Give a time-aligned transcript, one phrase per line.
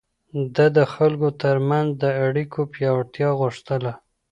[0.55, 3.93] ده د خلکو ترمنځ د اړيکو پياوړتيا غوښتله.